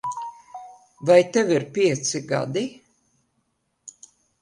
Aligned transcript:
Vai 1.09 1.21
tev 1.33 1.53
ir 1.57 1.67
pieci 1.75 2.25
gadi? 2.33 2.67